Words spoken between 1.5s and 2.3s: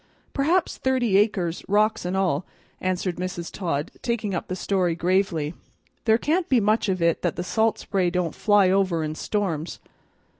rocks and